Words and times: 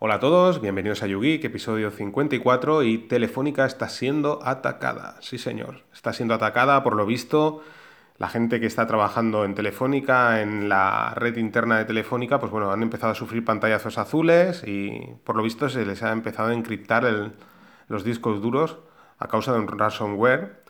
Hola 0.00 0.14
a 0.14 0.20
todos, 0.20 0.60
bienvenidos 0.60 1.02
a 1.02 1.08
YouGeek, 1.08 1.42
episodio 1.42 1.90
54 1.90 2.84
y 2.84 2.98
Telefónica 2.98 3.66
está 3.66 3.88
siendo 3.88 4.38
atacada. 4.44 5.16
Sí, 5.20 5.38
señor, 5.38 5.82
está 5.92 6.12
siendo 6.12 6.34
atacada 6.34 6.84
por 6.84 6.94
lo 6.94 7.04
visto. 7.04 7.64
La 8.16 8.28
gente 8.28 8.60
que 8.60 8.66
está 8.66 8.86
trabajando 8.86 9.44
en 9.44 9.56
Telefónica, 9.56 10.40
en 10.40 10.68
la 10.68 11.14
red 11.16 11.36
interna 11.36 11.78
de 11.78 11.84
Telefónica, 11.84 12.38
pues 12.38 12.52
bueno, 12.52 12.70
han 12.70 12.84
empezado 12.84 13.10
a 13.10 13.16
sufrir 13.16 13.44
pantallazos 13.44 13.98
azules 13.98 14.62
y 14.64 15.16
por 15.24 15.34
lo 15.34 15.42
visto 15.42 15.68
se 15.68 15.84
les 15.84 16.00
ha 16.04 16.12
empezado 16.12 16.50
a 16.50 16.54
encriptar 16.54 17.32
los 17.88 18.04
discos 18.04 18.40
duros 18.40 18.78
a 19.18 19.26
causa 19.26 19.52
de 19.52 19.58
un 19.58 19.66
ransomware. 19.66 20.62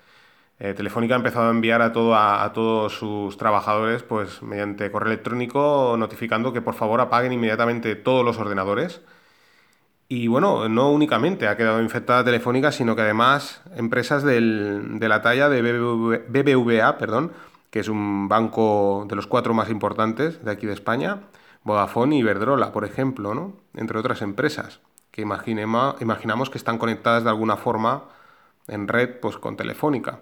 Eh, 0.59 0.73
Telefónica 0.73 1.13
ha 1.15 1.19
empezado 1.19 1.49
a 1.49 1.51
enviar 1.51 1.83
a, 1.83 1.93
todo, 1.93 2.17
a, 2.17 2.51
todos 2.55 2.95
sus 2.95 3.37
trabajadores, 3.37 4.03
pues 4.03 4.43
mediante 4.43 4.91
correo 4.91 5.13
electrónico, 5.13 5.97
notificando 5.99 6.55
que 6.55 6.63
por 6.63 6.75
favor 6.75 7.03
apaguen 7.03 7.35
inmediatamente 7.35 7.95
todos 7.95 8.25
los 8.25 8.39
ordenadores 8.39 9.03
y 10.09 10.27
bueno, 10.27 10.69
no 10.69 10.91
únicamente 10.91 11.49
ha 11.49 11.57
quedado 11.57 11.83
infectada 11.83 12.25
Telefónica, 12.25 12.73
sino 12.73 12.97
que 12.97 13.03
además 13.03 13.61
empresas 13.77 14.23
de 14.23 14.41
la 14.41 15.21
talla 15.21 15.51
de 15.51 15.61
BBVA, 15.63 16.97
perdón, 16.97 17.33
que 17.71 17.81
es 17.81 17.89
un 17.89 18.27
banco 18.29 19.05
de 19.09 19.17
los 19.17 19.27
cuatro 19.27 19.53
más 19.53 19.69
importantes 19.69 20.43
de 20.43 20.51
aquí 20.51 20.67
de 20.67 20.73
España, 20.73 21.21
Vodafone 21.63 22.17
y 22.17 22.21
Iberdrola, 22.21 22.73
por 22.73 22.87
ejemplo, 22.87 23.35
¿no? 23.35 23.53
entre 23.75 23.99
otras 23.99 24.23
empresas, 24.23 24.81
que 25.11 25.21
imaginamos 25.21 26.49
que 26.49 26.59
están 26.59 26.79
conectadas 26.79 27.25
de 27.25 27.31
alguna 27.31 27.57
forma 27.59 28.05
en 28.67 28.89
red 28.89 29.21
pues, 29.21 29.37
con 29.37 29.57
Telefónica. 29.57 30.21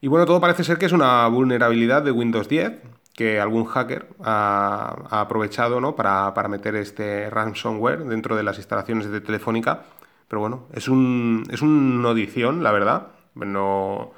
Y 0.00 0.06
bueno, 0.06 0.26
todo 0.26 0.40
parece 0.40 0.62
ser 0.62 0.78
que 0.78 0.86
es 0.86 0.92
una 0.92 1.26
vulnerabilidad 1.26 2.02
de 2.02 2.12
Windows 2.12 2.48
10, 2.48 2.80
que 3.18 3.40
algún 3.40 3.64
hacker 3.64 4.06
ha, 4.22 5.08
aprovechado 5.10 5.80
¿no? 5.80 5.96
para, 5.96 6.32
meter 6.48 6.76
este 6.76 7.28
ransomware 7.28 8.04
dentro 8.04 8.36
de 8.36 8.44
las 8.44 8.58
instalaciones 8.58 9.10
de 9.10 9.20
Telefónica. 9.20 9.82
Pero 10.28 10.38
bueno, 10.38 10.68
es 10.72 10.86
un, 10.86 11.42
es 11.50 11.60
una 11.60 12.10
audición, 12.10 12.62
la 12.62 12.70
verdad. 12.70 13.08
No, 13.34 14.12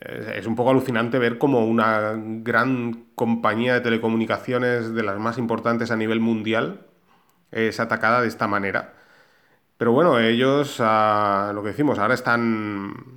es 0.00 0.46
un 0.46 0.56
poco 0.56 0.70
alucinante 0.70 1.18
ver 1.18 1.36
cómo 1.36 1.66
una 1.66 2.14
gran 2.16 3.04
compañía 3.14 3.74
de 3.74 3.82
telecomunicaciones 3.82 4.94
de 4.94 5.02
las 5.02 5.18
más 5.18 5.36
importantes 5.36 5.90
a 5.90 5.96
nivel 5.96 6.20
mundial 6.20 6.86
es 7.50 7.80
atacada 7.80 8.22
de 8.22 8.28
esta 8.28 8.46
manera. 8.46 8.94
Pero 9.76 9.92
bueno, 9.92 10.18
ellos, 10.18 10.78
ah, 10.80 11.52
lo 11.54 11.62
que 11.62 11.68
decimos, 11.68 11.98
ahora 11.98 12.14
están 12.14 13.15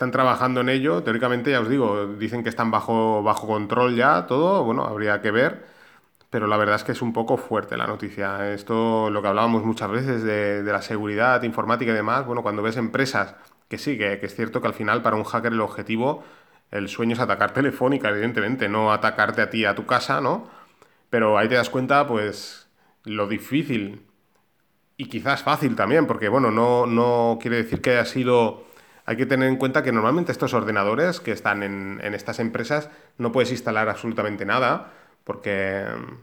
están 0.00 0.12
trabajando 0.12 0.62
en 0.62 0.70
ello. 0.70 1.02
Teóricamente, 1.02 1.50
ya 1.50 1.60
os 1.60 1.68
digo, 1.68 2.06
dicen 2.18 2.42
que 2.42 2.48
están 2.48 2.70
bajo, 2.70 3.22
bajo 3.22 3.46
control 3.46 3.94
ya 3.94 4.26
todo. 4.26 4.64
Bueno, 4.64 4.84
habría 4.84 5.20
que 5.20 5.30
ver. 5.30 5.66
Pero 6.30 6.46
la 6.46 6.56
verdad 6.56 6.76
es 6.76 6.84
que 6.84 6.92
es 6.92 7.02
un 7.02 7.12
poco 7.12 7.36
fuerte 7.36 7.76
la 7.76 7.86
noticia. 7.86 8.50
Esto, 8.54 9.10
lo 9.10 9.20
que 9.20 9.28
hablábamos 9.28 9.62
muchas 9.62 9.90
veces 9.90 10.22
de, 10.22 10.62
la 10.64 10.80
seguridad 10.80 11.42
informática 11.42 11.92
y 11.92 11.94
demás. 11.94 12.24
Bueno, 12.24 12.42
cuando 12.42 12.62
ves 12.62 12.78
empresas 12.78 13.36
que 13.68 13.76
sí, 13.76 13.98
que, 13.98 14.14
es 14.22 14.34
cierto 14.34 14.62
que 14.62 14.68
al 14.68 14.74
final 14.74 15.02
para 15.02 15.16
un 15.16 15.24
hacker 15.24 15.52
el 15.52 15.60
objetivo, 15.60 16.24
el 16.70 16.88
sueño 16.88 17.12
es 17.12 17.20
atacar 17.20 17.52
telefónica, 17.52 18.08
evidentemente, 18.08 18.70
no 18.70 18.92
atacarte 18.92 19.42
a 19.42 19.50
ti, 19.50 19.66
a 19.66 19.74
tu 19.74 19.84
casa, 19.84 20.22
¿no? 20.22 20.48
Pero 21.10 21.36
ahí 21.36 21.48
te 21.48 21.56
das 21.56 21.68
cuenta, 21.68 22.06
pues, 22.06 22.68
lo 23.04 23.28
difícil 23.28 24.06
y 24.96 25.06
quizás 25.06 25.42
fácil 25.42 25.76
también, 25.76 26.06
porque, 26.06 26.28
bueno, 26.30 26.50
no, 26.50 26.86
no 26.86 27.38
quiere 27.40 27.58
decir 27.58 27.82
que 27.82 27.90
haya 27.90 28.06
sido 28.06 28.69
hay 29.06 29.16
que 29.16 29.26
tener 29.26 29.48
en 29.48 29.56
cuenta 29.56 29.82
que 29.82 29.92
normalmente 29.92 30.32
estos 30.32 30.54
ordenadores 30.54 31.20
que 31.20 31.32
están 31.32 31.62
en, 31.62 32.00
estas 32.14 32.38
empresas 32.38 32.90
no 33.18 33.32
puedes 33.32 33.50
instalar 33.50 33.88
absolutamente 33.88 34.44
nada 34.44 34.92
porque 35.24 35.84
mm, 35.84 36.14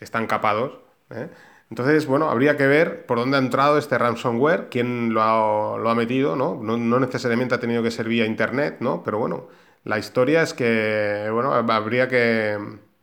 están 0.00 0.26
capados. 0.26 0.78
¿eh? 1.10 1.28
Entonces, 1.70 2.06
bueno, 2.06 2.30
habría 2.30 2.56
que 2.56 2.66
ver 2.66 3.04
por 3.06 3.18
dónde 3.18 3.36
ha 3.36 3.40
entrado 3.40 3.78
este 3.78 3.98
ransomware, 3.98 4.68
quién 4.70 5.12
lo 5.12 5.22
ha, 5.22 5.94
metido, 5.94 6.34
¿no? 6.34 6.58
¿no? 6.62 7.00
necesariamente 7.00 7.54
ha 7.54 7.60
tenido 7.60 7.82
que 7.82 7.90
ser 7.90 8.08
vía 8.08 8.24
internet, 8.24 8.76
¿no? 8.80 9.02
Pero 9.04 9.18
bueno, 9.18 9.48
la 9.84 9.98
historia 9.98 10.42
es 10.42 10.54
que, 10.54 11.28
bueno, 11.30 11.52
habría 11.52 12.08
que, 12.08 12.58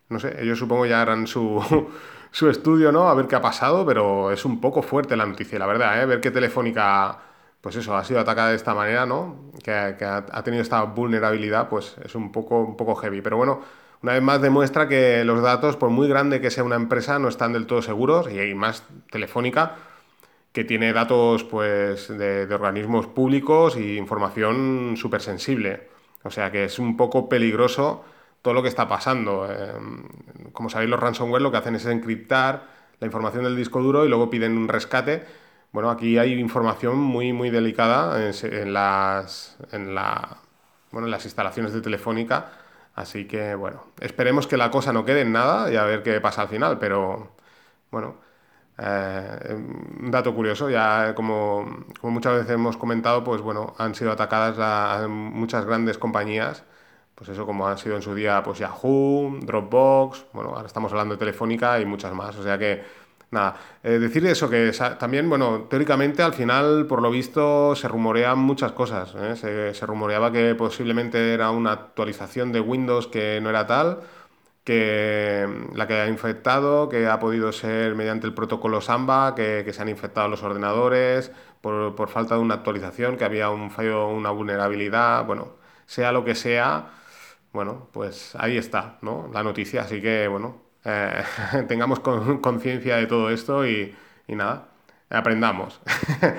no 0.10 0.20
sé, 0.20 0.42
ellos 0.42 0.58
supongo 0.58 0.86
ya 0.88 1.02
harán 1.02 1.28
su, 1.28 1.64
su 2.32 2.50
estudio, 2.50 2.92
¿no? 2.92 3.08
A 3.08 3.14
ver 3.14 3.28
qué 3.28 3.36
ha 3.36 3.42
pasado, 3.42 3.86
pero 3.86 4.32
es 4.32 4.46
un 4.46 4.60
poco 4.60 4.82
fuerte 4.82 5.16
la 5.16 5.28
noticia, 5.28 5.60
la 5.60 5.68
verdad, 5.68 6.02
¿eh? 6.02 6.06
Ver 6.08 6.20
qué 6.20 6.32
Telefónica 6.32 7.20
pues 7.66 7.78
eso, 7.78 7.98
ha 7.98 8.04
sido 8.04 8.20
atacada 8.20 8.50
de 8.50 8.58
esta 8.58 8.76
manera, 8.76 9.08
¿no? 9.08 9.50
Que, 9.64 9.72
ha, 9.74 10.44
tenido 10.44 10.62
esta 10.62 10.84
vulnerabilidad, 10.84 11.68
pues 11.68 11.96
es 12.06 12.14
un 12.14 12.32
poco, 12.32 12.60
un 12.62 12.78
poco 12.78 12.94
heavy. 12.94 13.22
Pero 13.22 13.38
bueno, 13.38 13.60
una 14.04 14.14
vez 14.14 14.22
más 14.22 14.40
demuestra 14.40 14.88
que 14.88 15.24
los 15.24 15.42
datos, 15.42 15.76
por 15.76 15.90
muy 15.90 16.08
grande 16.08 16.40
que 16.40 16.52
sea 16.52 16.64
una 16.64 16.76
empresa, 16.76 17.18
no 17.18 17.28
están 17.28 17.54
del 17.54 17.66
todo 17.66 17.82
seguros, 17.82 18.32
y 18.32 18.38
hay 18.38 18.54
más 18.54 18.84
Telefónica, 19.10 19.78
que 20.52 20.64
tiene 20.64 20.94
datos 20.94 21.44
pues, 21.44 22.08
de, 22.08 22.48
organismos 22.54 23.08
públicos 23.08 23.78
y 23.78 23.98
información 23.98 24.94
súper 24.96 25.22
sensible. 25.24 25.90
O 26.22 26.30
sea 26.30 26.52
que 26.52 26.66
es 26.66 26.78
un 26.78 26.96
poco 26.96 27.28
peligroso 27.28 28.06
todo 28.44 28.54
lo 28.54 28.62
que 28.62 28.70
está 28.70 28.88
pasando. 28.88 29.52
Em, 29.52 30.04
como 30.52 30.70
sabéis, 30.70 30.92
los 30.92 31.00
ransomware 31.00 31.42
lo 31.42 31.50
que 31.50 31.58
hacen 31.58 31.74
es 31.74 31.88
encriptar 31.88 32.68
la 33.00 33.08
información 33.08 33.44
del 33.44 33.56
disco 33.56 33.82
duro 33.82 34.06
y 34.06 34.10
luego 34.10 34.30
piden 34.30 34.56
un 34.56 34.68
rescate 34.68 35.24
bueno, 35.76 35.90
aquí 35.90 36.18
hay 36.18 36.40
información 36.40 36.98
muy, 36.98 37.34
muy 37.34 37.50
delicada 37.50 38.30
en, 38.30 38.74
las, 38.74 39.58
en, 39.74 39.94
la, 39.94 40.38
bueno, 40.90 41.08
en 41.08 41.12
las 41.12 41.26
instalaciones 41.26 41.74
de 41.74 41.82
Telefónica, 41.82 42.50
así 42.96 43.28
que, 43.28 43.56
bueno, 43.56 43.84
esperemos 44.00 44.48
que 44.48 44.56
la 44.56 44.72
cosa 44.72 44.94
no 44.94 45.04
quede 45.04 45.22
en 45.22 45.34
nada 45.34 45.70
y 45.70 45.76
a 45.76 45.84
ver 45.84 46.02
qué 46.02 46.22
pasa 46.22 46.44
al 46.44 46.48
final, 46.48 46.80
pero, 46.80 47.36
bueno, 47.92 48.16
eh, 48.78 49.54
un 50.00 50.10
dato 50.12 50.34
curioso, 50.34 50.70
ya 50.70 51.14
como, 51.14 51.84
como, 52.00 52.14
muchas 52.14 52.36
veces 52.36 52.52
hemos 52.52 52.78
comentado, 52.78 53.26
pues 53.26 53.42
bueno, 53.42 53.76
han 53.78 53.96
sido 53.96 54.14
atacadas 54.14 55.10
muchas 55.10 55.66
grandes 55.66 55.98
compañías, 55.98 56.64
pues 57.16 57.30
eso 57.30 57.46
como 57.46 57.68
han 57.68 57.78
sido 57.78 57.98
en 57.98 58.02
su 58.02 58.16
día, 58.16 58.42
pues 58.44 58.60
Yahoo, 58.60 59.40
Dropbox, 59.42 60.28
bueno, 60.32 60.52
ahora 60.52 60.68
estamos 60.68 60.90
hablando 60.94 61.16
de 61.16 61.20
Telefónica 61.20 61.82
y 61.82 61.86
muchas 61.86 62.14
más, 62.14 62.38
o 62.38 62.44
sea 62.44 62.58
que 62.58 63.05
Nada, 63.36 63.58
eh, 63.84 64.00
decir 64.00 64.26
eso, 64.28 64.50
que 64.50 64.72
también, 64.98 65.28
bueno, 65.30 65.68
teóricamente 65.70 66.24
al 66.24 66.34
final, 66.34 66.86
por 66.88 67.02
lo 67.02 67.12
visto, 67.12 67.76
se 67.76 67.90
rumorean 67.90 68.40
muchas 68.40 68.72
cosas. 68.72 69.14
¿eh? 69.14 69.74
Se, 69.74 69.86
rumoreaba 69.86 70.32
que 70.32 70.56
posiblemente 70.56 71.34
era 71.34 71.52
una 71.52 71.74
actualización 71.74 72.54
de 72.54 72.62
Windows 72.62 73.08
que 73.08 73.42
no 73.42 73.50
era 73.50 73.68
tal, 73.68 74.00
que 74.64 75.46
mm, 75.48 75.76
la 75.76 75.86
que 75.86 75.96
ha 75.96 76.08
infectado, 76.08 76.88
que 76.88 77.08
ha 77.08 77.20
podido 77.20 77.52
ser 77.52 77.96
mediante 77.96 78.26
el 78.26 78.34
protocolo 78.34 78.80
Samba, 78.80 79.36
que, 79.36 79.70
se 79.74 79.82
han 79.82 79.90
infectado 79.90 80.30
los 80.30 80.42
ordenadores 80.42 81.32
por, 81.60 81.94
por, 81.96 82.08
falta 82.10 82.36
de 82.36 82.42
una 82.42 82.56
actualización, 82.56 83.18
que 83.18 83.26
había 83.26 83.50
un 83.50 83.70
fallo, 83.70 84.08
una 84.08 84.32
vulnerabilidad, 84.32 85.26
bueno, 85.26 85.58
sea 85.86 86.14
lo 86.14 86.24
que 86.24 86.36
sea, 86.36 86.88
bueno, 87.54 87.90
pues 87.92 88.36
ahí 88.38 88.58
está, 88.58 88.98
¿no? 89.02 89.30
La 89.34 89.44
noticia, 89.44 89.82
así 89.82 90.02
que, 90.02 90.28
bueno, 90.30 90.65
eh, 90.86 91.24
tengamos 91.68 92.00
conciencia 92.00 92.98
de 92.98 93.08
todo 93.08 93.30
esto 93.30 93.68
y, 93.68 93.94
nada, 94.28 94.70
aprendamos. 95.10 95.82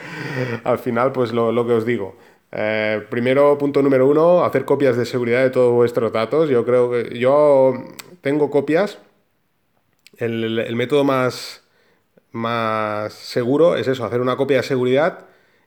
Al 0.64 0.78
final, 0.78 1.12
pues 1.12 1.32
lo, 1.32 1.66
que 1.66 1.72
os 1.72 1.84
digo. 1.84 2.16
Eh, 2.52 3.04
primero, 3.10 3.58
punto 3.58 3.82
número 3.82 4.06
uno, 4.06 4.44
hacer 4.44 4.64
copias 4.64 4.96
de 4.96 5.04
seguridad 5.04 5.42
de 5.42 5.50
todos 5.50 5.72
vuestros 5.72 6.12
datos. 6.12 6.48
Yo 6.48 6.64
creo 6.64 6.90
que 6.90 7.18
yo 7.18 7.74
tengo 8.20 8.50
copias. 8.50 8.98
El, 10.16 10.74
método 10.76 11.04
más, 11.04 11.64
más 12.32 13.12
seguro 13.12 13.76
es 13.76 13.86
eso, 13.88 14.04
hacer 14.04 14.20
una 14.20 14.36
copia 14.36 14.58
de 14.58 14.62
seguridad 14.62 15.26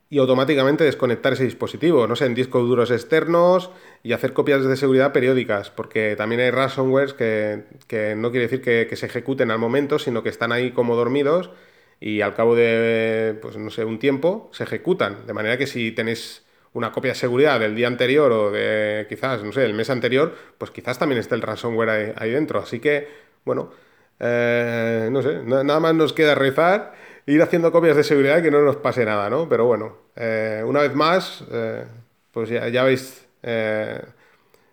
y 0.09 0.17
automáticamente 0.17 0.83
desconectar 0.83 1.33
ese 1.33 1.43
dispositivo, 1.43 2.07
no 2.07 2.15
sé, 2.15 2.25
en 2.25 2.33
discos 2.33 2.67
duros 2.67 2.89
externos 2.89 3.69
y 4.01 4.13
hacer 4.13 4.33
copias 4.33 4.63
de 4.65 4.75
seguridad 4.75 5.13
periódicas, 5.13 5.69
porque 5.69 6.15
también 6.17 6.41
hay 6.41 6.49
ransomwares 6.49 7.13
que, 7.13 7.65
que 7.87 8.15
no 8.15 8.31
quiere 8.31 8.47
decir 8.47 8.61
que, 8.61 8.95
se 8.95 9.05
ejecuten 9.05 9.51
al 9.51 9.59
momento, 9.59 9.99
sino 9.99 10.23
que 10.23 10.29
están 10.29 10.51
ahí 10.51 10.71
como 10.71 10.95
dormidos 10.95 11.51
y 11.99 12.21
al 12.21 12.33
cabo 12.33 12.55
de, 12.55 13.37
pues 13.41 13.57
no 13.57 13.69
sé, 13.69 13.85
un 13.85 13.99
tiempo 13.99 14.49
se 14.51 14.63
ejecutan. 14.63 15.27
De 15.27 15.33
manera 15.33 15.57
que 15.57 15.67
si 15.67 15.91
tenéis 15.91 16.43
una 16.73 16.91
copia 16.91 17.11
de 17.11 17.15
seguridad 17.15 17.59
del 17.59 17.75
día 17.75 17.87
anterior 17.87 18.31
o 18.31 18.51
de 18.51 19.05
quizás, 19.09 19.43
no 19.43 19.51
sé, 19.51 19.65
el 19.65 19.73
mes 19.73 19.89
anterior, 19.91 20.33
pues 20.57 20.71
quizás 20.71 20.97
también 20.97 21.19
esté 21.19 21.35
el 21.35 21.41
ransomware 21.41 22.15
ahí, 22.17 22.31
dentro. 22.31 22.59
Así 22.59 22.79
que, 22.79 23.07
bueno, 23.45 23.71
eh, 24.19 25.09
no 25.11 25.21
sé, 25.21 25.43
nada 25.43 25.79
más 25.79 25.93
nos 25.93 26.13
queda 26.13 26.35
rezar 26.35 26.93
ir 27.29 27.41
haciendo 27.41 27.71
copias 27.71 27.95
de 27.95 28.03
seguridad 28.03 28.41
que 28.41 28.51
no 28.51 28.61
nos 28.61 28.77
pase 28.77 29.05
nada, 29.05 29.29
¿no? 29.29 29.47
Pero 29.47 29.65
bueno, 29.65 29.97
eh, 30.19 30.63
una 30.65 30.81
vez 30.81 30.93
más, 30.93 31.43
eh, 31.51 31.85
pues 32.31 32.49
ya, 32.49 32.83
veis, 32.83 33.25
eh, 33.41 34.01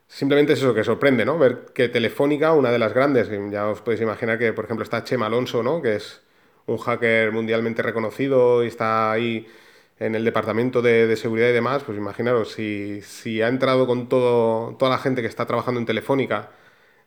simplemente 0.08 0.52
es 0.54 0.58
eso 0.58 0.75
que 0.75 0.84
sorprende, 0.84 1.25
¿no? 1.25 1.38
Ver 1.38 1.66
que 1.75 1.88
Telefónica, 1.88 2.52
una 2.52 2.70
de 2.70 2.78
las 2.78 2.93
grandes, 2.93 3.31
ya 3.50 3.69
os 3.69 3.81
podéis 3.81 4.02
imaginar 4.02 4.38
que, 4.38 4.52
por 4.52 4.64
ejemplo, 4.64 4.82
está 4.82 5.04
Chema 5.04 5.26
Alonso, 5.26 5.62
¿no? 5.62 5.81
Que 5.81 5.96
es 5.96 6.22
un 6.66 6.78
hacker 6.78 7.32
mundialmente 7.32 7.82
reconocido 7.82 8.64
y 8.64 8.69
está 8.69 9.12
ahí 9.12 9.46
en 9.98 10.14
el 10.14 10.25
departamento 10.25 10.82
de, 10.82 11.16
seguridad 11.16 11.48
y 11.48 11.52
demás, 11.52 11.82
pues 11.84 11.96
imaginaros, 11.96 12.52
si, 12.52 13.00
si, 13.02 13.40
ha 13.40 13.48
entrado 13.48 13.87
con 13.87 14.08
todo, 14.08 14.76
toda 14.76 14.90
la 14.90 14.98
gente 14.98 15.22
que 15.22 15.28
está 15.28 15.46
trabajando 15.46 15.81
en 15.81 15.87
Telefónica 15.87 16.50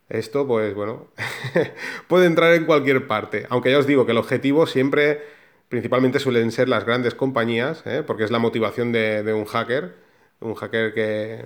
esto, 0.10 0.48
pues 0.48 0.74
bueno, 0.74 1.08
puede 2.08 2.26
entrar 2.26 2.54
en 2.56 2.66
cualquier 2.66 3.08
parte. 3.08 3.46
Aunque 3.50 3.72
ya 3.72 3.78
os 3.78 3.88
digo 3.88 4.06
que 4.06 4.12
el 4.12 4.18
objetivo 4.18 4.66
siempre, 4.66 5.22
principalmente 5.70 6.20
suelen 6.20 6.52
ser 6.52 6.70
las 6.70 6.86
grandes 6.86 7.16
compañías, 7.16 7.84
¿eh? 7.86 8.04
porque 8.06 8.24
es 8.24 8.32
la 8.32 8.40
motivación 8.40 8.92
de, 8.92 9.34
un 9.34 9.46
hacker, 9.46 9.96
un 10.42 10.56
hacker 10.56 10.94
que, 10.94 11.46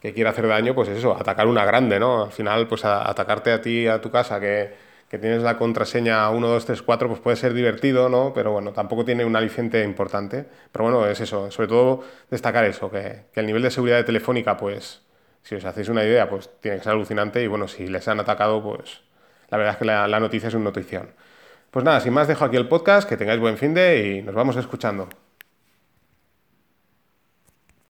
que 0.00 0.12
quiere 0.14 0.30
hacer 0.30 0.46
daño, 0.48 0.74
pues 0.74 0.88
es 0.88 0.98
eso, 0.98 1.16
atacar 1.16 1.46
una 1.46 1.64
grande, 1.64 1.98
¿no? 1.98 2.24
Al 2.24 2.32
final, 2.32 2.68
pues 2.68 2.84
atacarte 2.84 3.52
a 3.52 3.60
ti, 3.62 3.86
a 3.86 4.00
tu 4.00 4.10
casa, 4.10 4.40
que 4.40 4.88
que 5.08 5.18
tienes 5.18 5.42
la 5.42 5.56
contraseña 5.56 6.28
1, 6.30 6.48
2, 6.48 6.66
3, 6.66 6.82
4, 6.82 7.08
pues 7.08 7.20
puede 7.20 7.36
ser 7.36 7.54
divertido, 7.54 8.08
¿no? 8.08 8.32
Pero 8.34 8.52
bueno, 8.52 8.72
tampoco 8.72 9.04
tiene 9.04 9.24
un 9.24 9.36
aliciente 9.36 9.82
importante. 9.82 10.46
Pero 10.70 10.84
bueno, 10.84 11.06
es 11.06 11.20
eso, 11.20 11.50
sobre 11.50 11.68
todo 11.68 12.04
destacar 12.30 12.64
eso, 12.64 12.90
que, 12.90 13.24
el 13.34 13.46
nivel 13.46 13.62
de 13.62 13.70
seguridad 13.70 13.96
de 13.96 14.04
Telefónica, 14.04 14.56
pues, 14.56 15.02
si 15.42 15.54
os 15.54 15.64
hacéis 15.64 15.88
una 15.88 16.04
idea, 16.04 16.28
pues 16.28 16.50
tiene 16.60 16.78
que 16.78 16.84
ser 16.84 16.92
alucinante 16.92 17.42
y 17.42 17.46
bueno, 17.46 17.68
si 17.68 17.86
les 17.86 18.06
han 18.08 18.20
atacado, 18.20 18.62
pues 18.62 19.00
la 19.50 19.56
verdad 19.56 19.74
es 19.74 19.78
que 19.78 19.84
la, 19.86 20.06
la 20.08 20.20
noticia 20.20 20.48
es 20.48 20.54
una 20.54 20.64
notición. 20.64 21.10
Pues 21.70 21.84
nada, 21.84 22.00
sin 22.00 22.12
más 22.12 22.28
dejo 22.28 22.44
aquí 22.44 22.56
el 22.56 22.68
podcast, 22.68 23.08
que 23.08 23.16
tengáis 23.16 23.40
buen 23.40 23.58
fin 23.58 23.74
de 23.74 24.18
y 24.18 24.22
nos 24.22 24.34
vamos 24.34 24.56
escuchando. 24.56 25.08